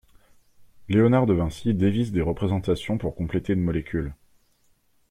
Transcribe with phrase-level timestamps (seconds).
[0.89, 4.15] Léonard De Vinci dévisse des représentations pour compléter une molécule.